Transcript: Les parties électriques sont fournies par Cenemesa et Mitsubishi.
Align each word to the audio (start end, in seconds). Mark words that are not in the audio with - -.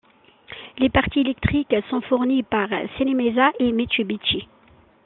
Les 0.79 0.89
parties 0.89 1.19
électriques 1.19 1.75
sont 1.91 2.01
fournies 2.01 2.41
par 2.41 2.69
Cenemesa 2.97 3.51
et 3.59 3.71
Mitsubishi. 3.71 4.47